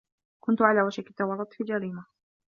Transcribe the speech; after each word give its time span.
كنت 0.43 0.61
على 0.61 0.81
وشك 0.81 1.09
التورط 1.09 1.53
في 1.53 1.63
جريمة. 1.63 2.05